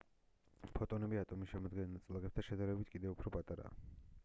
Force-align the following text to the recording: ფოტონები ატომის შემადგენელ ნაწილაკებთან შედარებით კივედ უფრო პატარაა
ფოტონები 0.77 1.19
ატომის 1.23 1.51
შემადგენელ 1.51 1.93
ნაწილაკებთან 1.99 2.47
შედარებით 2.49 2.91
კივედ 2.95 3.13
უფრო 3.13 3.37
პატარაა 3.39 3.79